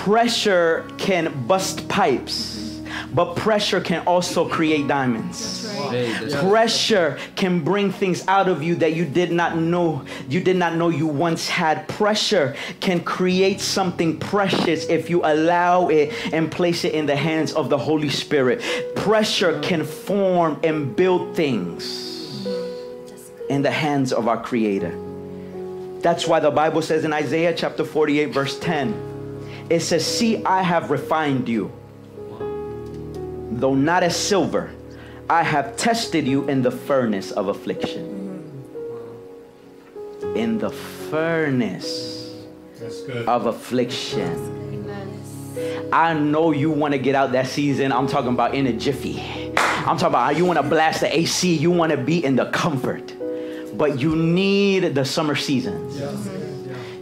[0.07, 2.81] Pressure can bust pipes,
[3.13, 5.69] but pressure can also create diamonds.
[5.77, 6.07] Right.
[6.07, 10.55] Hey, Pressure can bring things out of you that you did not know you did
[10.59, 11.89] not know you once had.
[11.89, 17.53] Pressure can create something precious if you allow it and place it in the hands
[17.53, 18.63] of the Holy Spirit.
[18.95, 22.47] Pressure can form and build things
[23.51, 24.97] in the hands of our creator.
[25.99, 29.06] That's why the Bible says in Isaiah chapter 48 verse 10
[29.69, 31.73] it says, "See, I have refined you."
[33.57, 34.71] though not as silver,
[35.29, 38.13] I have tested you in the furnace of affliction.
[40.35, 42.35] In the furnace
[43.27, 44.53] of affliction.
[45.93, 47.91] I know you want to get out that season.
[47.93, 49.23] I'm talking about in a jiffy.
[49.57, 51.55] I'm talking about how you want to blast the AC.
[51.55, 53.15] You want to be in the comfort.
[53.77, 55.97] But you need the summer seasons.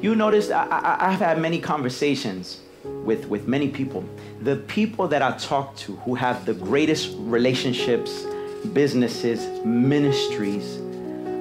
[0.05, 4.05] You notice I, I, I've had many conversations with, with many people.
[4.43, 8.27] The people that I talk to who have the greatest relationships,
[8.75, 10.79] businesses, ministries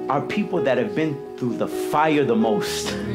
[0.08, 2.96] are people that have been through the fire the most.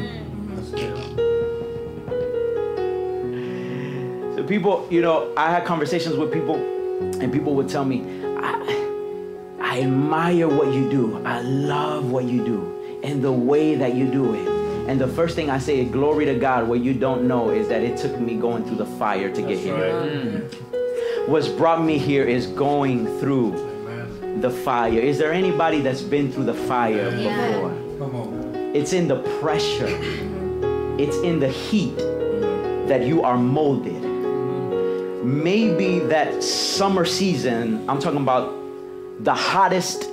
[4.36, 6.54] So people, you know, I had conversations with people,
[7.20, 8.04] and people would tell me,
[8.38, 8.86] I,
[9.60, 11.20] I admire what you do.
[11.26, 14.59] I love what you do and the way that you do it.
[14.88, 16.66] And the first thing I say glory to God.
[16.68, 19.58] What you don't know is that it took me going through the fire to get
[19.58, 19.74] here.
[19.74, 20.10] right.
[20.10, 21.28] Mm.
[21.28, 24.40] What's brought me here is going through Amen.
[24.40, 24.98] the fire.
[24.98, 27.52] Is there anybody that's been through the fire Yeah.
[27.52, 27.70] before?
[27.98, 28.72] Come on.
[28.74, 29.88] It's in the pressure,
[30.98, 31.96] it's in the heat
[32.88, 34.02] that you are molded.
[35.24, 38.52] Maybe that summer season, I'm talking about
[39.22, 40.04] the hottest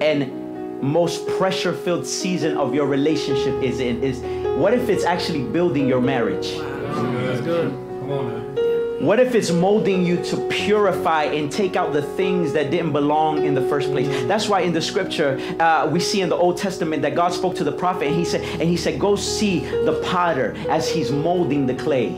[0.00, 0.39] and
[0.82, 4.20] most pressure filled season of your relationship is in is
[4.58, 6.56] what if it's actually building your marriage?
[6.56, 7.70] That's good.
[7.70, 8.40] Come on now.
[9.00, 13.46] What if it's molding you to purify and take out the things that didn't belong
[13.46, 14.06] in the first place?
[14.26, 17.54] That's why in the scripture uh, we see in the Old Testament that God spoke
[17.56, 21.10] to the prophet and he said, and he said, "Go see the potter as he's
[21.10, 22.10] molding the clay."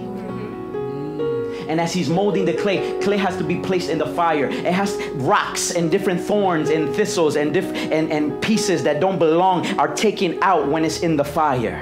[1.73, 4.45] And as he's molding the clay, clay has to be placed in the fire.
[4.45, 9.19] It has rocks and different thorns and thistles and diff- and, and pieces that don't
[9.19, 11.81] belong are taken out when it's in the fire.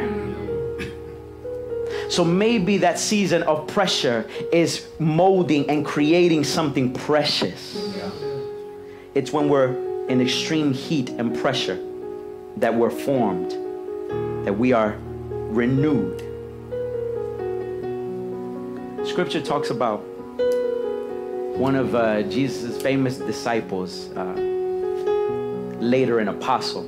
[2.08, 7.76] So maybe that season of pressure is molding and creating something precious.
[9.16, 11.84] It's when we're in extreme heat and pressure
[12.58, 13.50] that we're formed,
[14.46, 14.96] that we are
[15.50, 16.29] renewed.
[19.04, 20.00] Scripture talks about
[21.56, 24.24] one of uh, Jesus' famous disciples, uh,
[25.80, 26.84] later an apostle.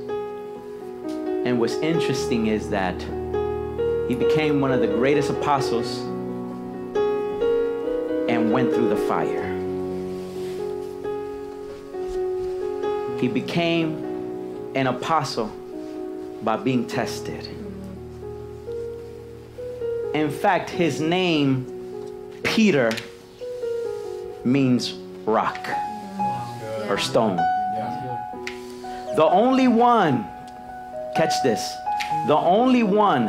[1.45, 2.99] And what's interesting is that
[4.07, 5.99] he became one of the greatest apostles
[8.29, 9.49] and went through the fire.
[13.19, 15.51] He became an apostle
[16.43, 17.47] by being tested.
[20.13, 21.72] In fact, his name,
[22.53, 22.91] Peter,
[24.45, 24.93] means
[25.25, 25.57] rock
[26.87, 27.37] or stone.
[29.15, 30.23] The only one,
[31.15, 31.67] catch this,
[32.27, 33.25] the only one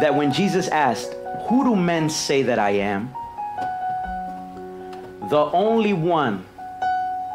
[0.00, 1.12] that when Jesus asked,
[1.48, 3.12] Who do men say that I am?
[5.28, 6.44] The only one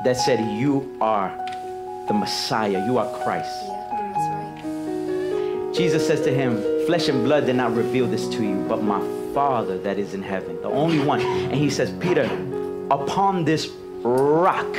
[0.06, 1.28] that said, You are
[2.08, 3.52] the Messiah, you are Christ.
[3.66, 5.74] Yeah, right.
[5.76, 9.17] Jesus says to him, Flesh and blood did not reveal this to you, but my
[9.34, 11.22] Father that is in heaven, the only one.
[11.22, 12.24] And he says, Peter,
[12.92, 13.70] upon this
[14.02, 14.76] rock,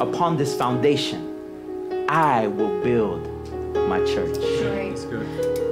[0.00, 3.26] upon this foundation, I will build
[3.88, 4.36] my church.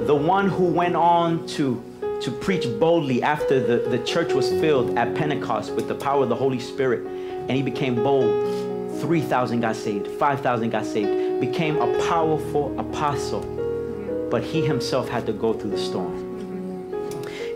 [0.05, 1.83] The one who went on to,
[2.21, 6.29] to preach boldly after the, the church was filled at Pentecost with the power of
[6.29, 9.01] the Holy Spirit, and he became bold.
[9.01, 13.41] 3,000 got saved, 5,000 got saved, became a powerful apostle,
[14.29, 16.28] but he himself had to go through the storm.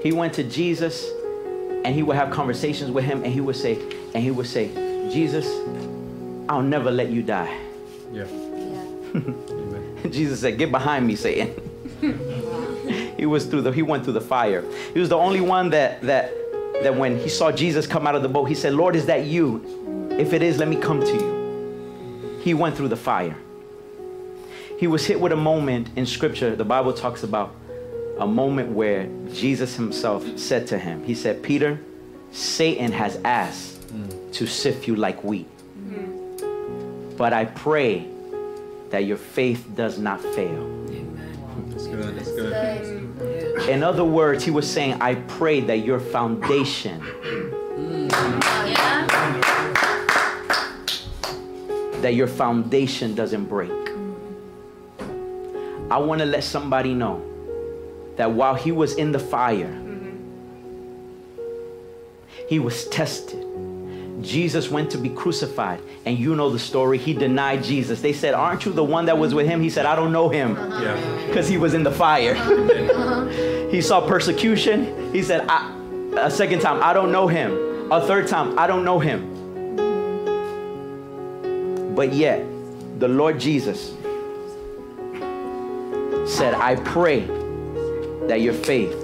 [0.03, 1.09] He went to Jesus
[1.85, 3.79] and he would have conversations with him and he would say,
[4.13, 4.67] and he would say,
[5.09, 5.47] Jesus,
[6.49, 7.57] I'll never let you die.
[8.11, 8.25] Yeah.
[8.25, 8.85] Yeah.
[9.15, 10.11] Amen.
[10.11, 11.53] Jesus said, Get behind me, Satan.
[13.17, 14.63] he was through the he went through the fire.
[14.93, 16.33] He was the only one that that
[16.81, 19.25] that when he saw Jesus come out of the boat, he said, Lord, is that
[19.25, 20.09] you?
[20.11, 22.39] If it is, let me come to you.
[22.41, 23.37] He went through the fire.
[24.77, 26.57] He was hit with a moment in scripture.
[26.57, 27.55] The Bible talks about
[28.19, 31.79] a moment where Jesus himself said to him, He said, Peter,
[32.31, 34.33] Satan has asked mm.
[34.33, 35.47] to sift you like wheat.
[35.77, 37.17] Mm-hmm.
[37.17, 38.07] But I pray
[38.89, 40.69] that your faith does not fail.
[41.69, 42.15] That's good.
[42.15, 43.17] That's good.
[43.17, 43.69] Good.
[43.69, 48.11] In other words, he was saying, I pray that your foundation, mm.
[48.67, 49.07] Yeah.
[52.01, 53.71] that your foundation doesn't break.
[53.71, 55.13] Mm-hmm.
[55.91, 57.32] I want to let somebody know
[58.17, 60.17] that while he was in the fire, mm-hmm.
[62.47, 63.45] he was tested.
[64.21, 66.97] Jesus went to be crucified, and you know the story.
[66.97, 68.01] He denied Jesus.
[68.01, 69.61] They said, Aren't you the one that was with him?
[69.61, 70.55] He said, I don't know him.
[70.55, 70.83] Uh-huh.
[70.83, 71.27] Yeah.
[71.27, 72.35] because he was in the fire.
[72.35, 72.53] Uh-huh.
[72.93, 73.27] Uh-huh.
[73.69, 75.11] he saw persecution.
[75.13, 75.73] He said, I,
[76.17, 77.91] a second time, I don't know him.
[77.91, 79.31] A third time, I don't know him.
[81.95, 82.45] But yet,
[82.99, 83.93] the Lord Jesus
[86.25, 87.27] said, I pray
[88.27, 88.95] that your faith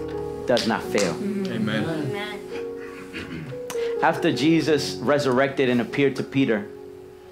[0.47, 1.13] does not fail.
[1.13, 1.83] Amen.
[1.83, 2.39] Amen.
[4.01, 6.67] After Jesus resurrected and appeared to Peter,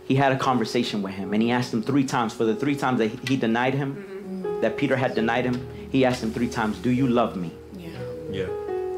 [0.05, 2.75] he had a conversation with him and he asked him three times for the three
[2.75, 5.65] times that he denied him, that Peter had denied him.
[5.91, 7.51] He asked him three times, Do you love me?
[7.77, 7.89] Yeah.
[8.29, 8.45] yeah.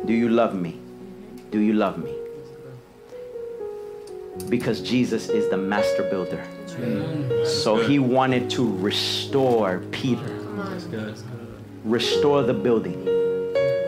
[0.05, 0.79] Do you love me?
[1.51, 2.13] Do you love me?
[4.47, 6.43] Because Jesus is the master builder.
[7.45, 11.15] So he wanted to restore Peter, That's good.
[11.89, 13.03] Restore the building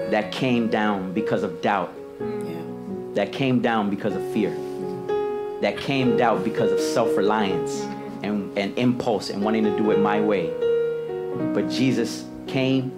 [0.10, 1.94] that came down because of doubt,
[3.14, 4.50] that came down because of fear,
[5.62, 7.82] that came down because of self reliance
[8.24, 10.52] and, and impulse and wanting to do it my way.
[11.54, 12.92] But Jesus came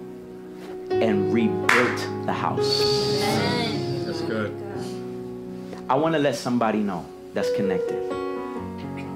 [0.90, 3.20] and rebuilt the house.
[4.06, 4.56] That's good.
[5.90, 8.02] I want to let somebody know that's connected.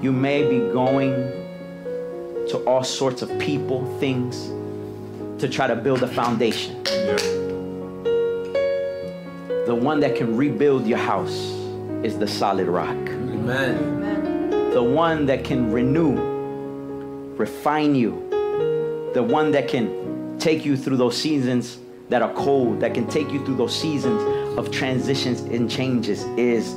[0.03, 1.13] You may be going
[2.49, 4.51] to all sorts of people, things
[5.39, 6.81] to try to build a foundation.
[6.85, 7.15] Yeah.
[9.65, 11.37] The one that can rebuild your house
[12.03, 12.95] is the solid rock.
[12.95, 14.71] Amen.
[14.71, 16.15] The one that can renew,
[17.35, 18.27] refine you.
[19.13, 21.79] The one that can take you through those seasons
[22.09, 24.21] that are cold, that can take you through those seasons
[24.57, 26.73] of transitions and changes is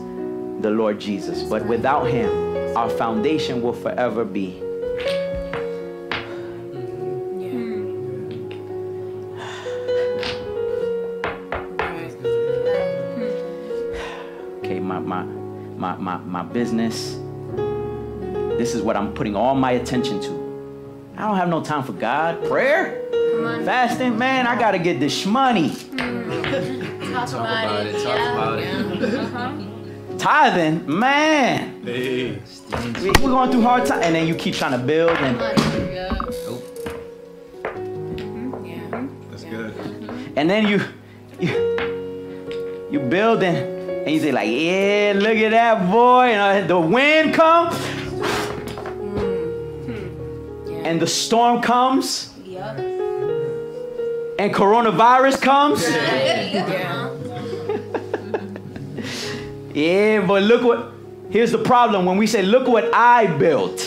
[0.62, 1.42] the Lord Jesus.
[1.42, 2.30] But without him,
[2.76, 4.62] our foundation will forever be
[16.02, 17.18] my my, my business.
[18.58, 20.42] This is what I'm putting all my attention to.
[21.16, 22.44] I don't have no time for God.
[22.44, 23.02] Prayer,
[23.64, 25.68] fasting, man, I gotta get this money.
[25.70, 26.30] Hmm.
[27.12, 28.02] Talk, Talk about it.
[28.02, 29.14] Talk about it.
[29.14, 30.18] Uh-huh.
[30.18, 31.82] Tithing, man.
[31.84, 32.38] Hey.
[33.00, 34.04] We, we're going through hard times.
[34.04, 36.62] and then you keep trying to build, and Nope.
[37.64, 39.30] Mm-hmm.
[39.30, 39.74] That's good.
[39.74, 40.38] Mm-hmm.
[40.38, 40.80] and then you
[41.40, 41.50] you
[42.90, 43.71] you building, and
[44.06, 47.74] you say like, yeah, look at that boy, and uh, the wind comes,
[50.84, 52.32] and the storm comes,
[54.38, 55.86] and coronavirus comes.
[59.74, 60.92] Yeah, but look what.
[61.30, 62.04] Here's the problem.
[62.04, 63.78] When we say, look what I built.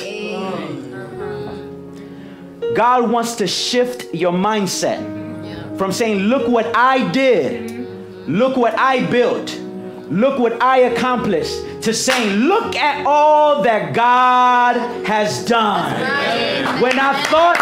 [2.76, 7.88] God wants to shift your mindset from saying, look what I did,
[8.28, 9.57] look what I built,
[10.09, 14.75] look what I accomplished, to saying, look at all that God
[15.05, 15.93] has done.
[16.81, 17.57] When I thought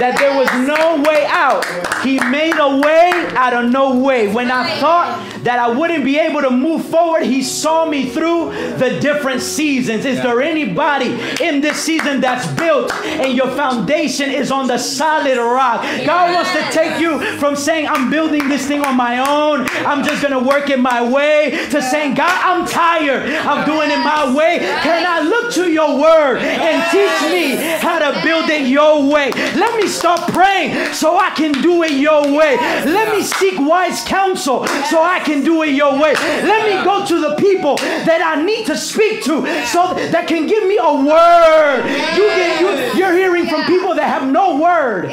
[0.00, 1.64] that there was no way out,
[2.02, 4.32] He made a way out of no way.
[4.32, 8.50] When I thought that I wouldn't be able to move forward, He saw me through
[8.76, 10.04] the different seasons.
[10.04, 15.38] Is there anybody in this season that's built and your foundation is on the solid
[15.38, 15.82] rock?
[16.04, 20.04] God wants to take you from saying, I'm building this thing on my own, I'm
[20.04, 24.34] just gonna work it my way, to saying, God, I'm tired of doing it my
[24.34, 24.58] way.
[24.58, 29.30] Can I look to your word and teach me how to build it your way?
[29.54, 32.56] Let me start praying so I can do it your way.
[32.56, 36.14] Let me seek wise counsel so I can do it your way.
[36.14, 40.46] Let me go to the people that I need to speak to so that can
[40.46, 41.84] give me a word.
[42.16, 45.10] You get, you, you're hearing from people that have no word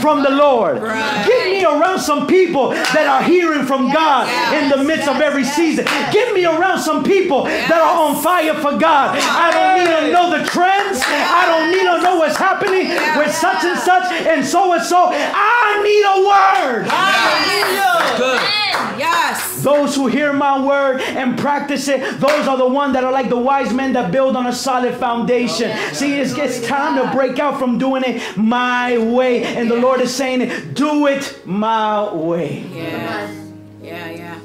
[0.00, 0.80] from the Lord.
[0.80, 5.44] Get me around some people that are hearing from God in the midst of every
[5.44, 5.84] season.
[6.10, 9.18] Get me around some people that are on fire for God.
[9.18, 11.00] I don't need to know the trends.
[11.06, 15.08] I don't need to know what's happening with such and such and so and so.
[15.12, 16.88] I need a word.
[18.18, 18.40] Good.
[18.98, 19.62] Yes.
[19.62, 23.28] Those who hear my word and practice it, those are the ones that are like
[23.28, 25.70] the wise men that build on a solid foundation.
[25.72, 29.44] Oh, See, it's, it's time to break out from doing it my way.
[29.44, 32.64] And the Lord is saying, do it my way.
[32.72, 33.32] Yeah.
[33.82, 34.38] Yeah, yeah.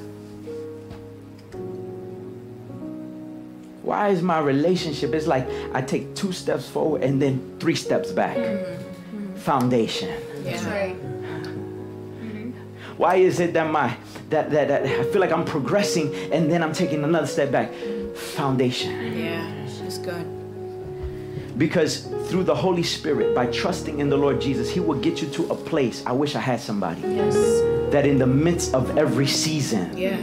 [3.84, 5.14] Why is my relationship?
[5.14, 8.36] It's like I take two steps forward and then three steps back.
[8.36, 8.87] Mm.
[9.48, 10.10] Foundation.
[10.44, 10.70] Yeah.
[10.70, 10.96] Right.
[11.02, 12.52] Mm-hmm.
[12.98, 13.96] Why is it that my
[14.30, 17.72] that, that that I feel like I'm progressing and then I'm taking another step back?
[18.36, 18.92] Foundation.
[19.18, 19.48] Yeah.
[19.86, 20.28] It's good.
[21.58, 25.30] Because through the Holy Spirit, by trusting in the Lord Jesus, He will get you
[25.30, 26.04] to a place.
[26.06, 27.36] I wish I had somebody Yes.
[27.94, 30.18] that in the midst of every season, Yeah.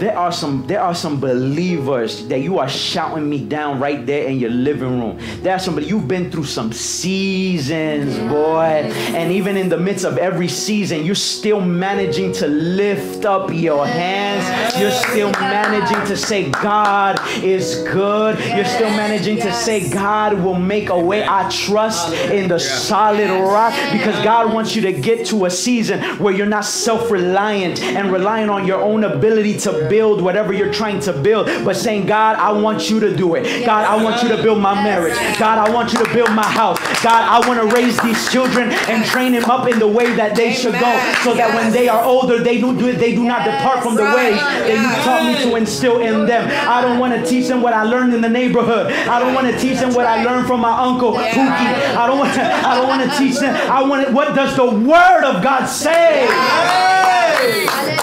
[0.00, 4.26] There are some there are some believers that you are shouting me down right there
[4.26, 5.18] in your living room.
[5.42, 10.16] There are somebody you've been through some seasons, boy, and even in the midst of
[10.16, 14.80] every season, you're still managing to lift up your hands.
[14.80, 18.38] You're still managing to say God is good.
[18.56, 21.26] You're still managing to say God will make a way.
[21.28, 26.00] I trust in the solid rock because God wants you to get to a season
[26.16, 31.00] where you're not self-reliant and relying on your own ability to build whatever you're trying
[31.00, 33.66] to build, but saying, God, I want you to do it.
[33.66, 35.18] God, I want you to build my marriage.
[35.38, 36.78] God, I want you to build my house.
[37.02, 40.34] God, I want to raise these children and train them up in the way that
[40.36, 40.92] they should go
[41.24, 44.04] so that when they are older, they do, do they do not depart from the
[44.04, 46.48] ways that you taught me to instill in them.
[46.68, 48.92] I don't want to teach them what I learned in the neighborhood.
[48.92, 51.96] I don't want to teach them what I learned from my uncle Pookie.
[51.96, 53.54] I don't want to, I don't want to teach them.
[53.70, 56.26] I want to, what does the word of God say?
[56.30, 57.99] Hallelujah.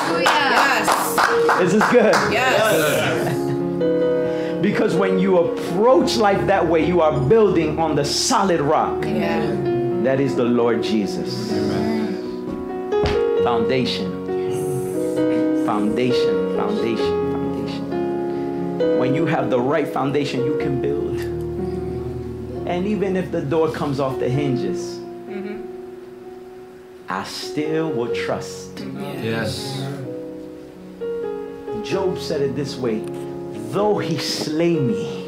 [1.48, 1.72] Yes.
[1.72, 2.14] This good.
[2.32, 3.38] Yes.
[4.62, 9.06] Because when you approach life that way, you are building on the solid rock.
[9.06, 9.46] Yeah.
[10.04, 11.52] That is the Lord Jesus.
[13.44, 14.26] Foundation.
[15.66, 19.00] Foundation, foundation, foundation.
[19.00, 21.20] When you have the right foundation, you can build.
[22.68, 25.62] And even if the door comes off the hinges, mm-hmm.
[27.10, 28.80] I still will trust.
[28.80, 29.82] Yes.
[31.88, 33.02] Job said it this way
[33.72, 35.26] though he slay me,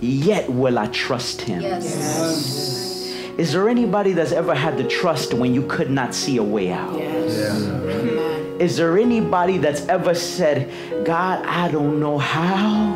[0.00, 1.62] yet will I trust him.
[1.62, 3.14] Yes.
[3.38, 6.72] Is there anybody that's ever had to trust when you could not see a way
[6.72, 6.98] out?
[6.98, 7.38] Yes.
[7.40, 8.60] Amen.
[8.60, 12.94] Is there anybody that's ever said, God, I don't know how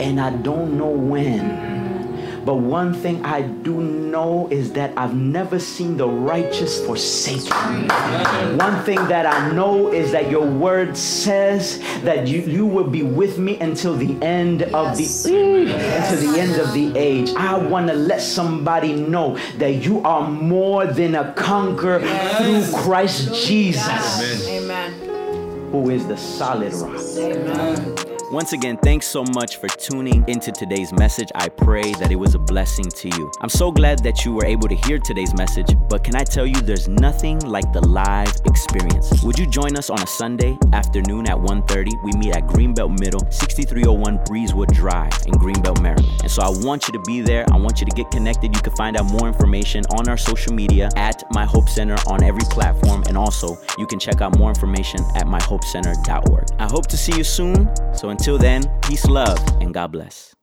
[0.00, 1.69] and I don't know when?
[2.44, 7.88] But one thing I do know is that I've never seen the righteous forsaken.
[8.58, 13.02] One thing that I know is that your word says that you, you will be
[13.02, 17.30] with me until the end of the until the end of the age.
[17.36, 23.34] I want to let somebody know that you are more than a conqueror through Christ
[23.46, 24.92] Jesus, Amen.
[25.70, 27.00] who is the solid rock.
[27.18, 28.09] Amen.
[28.32, 31.26] Once again, thanks so much for tuning into today's message.
[31.34, 33.28] I pray that it was a blessing to you.
[33.40, 36.46] I'm so glad that you were able to hear today's message, but can I tell
[36.46, 39.24] you there's nothing like the live experience.
[39.24, 41.90] Would you join us on a Sunday afternoon at 1:30?
[42.04, 46.20] We meet at Greenbelt Middle, 6301 Breezewood Drive in Greenbelt, Maryland.
[46.22, 47.44] And so I want you to be there.
[47.52, 48.54] I want you to get connected.
[48.54, 52.22] You can find out more information on our social media at My Hope Center on
[52.22, 56.44] every platform and also you can check out more information at myhopecenter.org.
[56.60, 57.68] I hope to see you soon.
[57.92, 60.34] So until then, peace, love, and God bless.